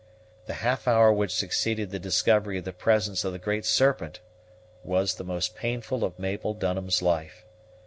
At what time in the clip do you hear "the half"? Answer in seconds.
0.47-0.87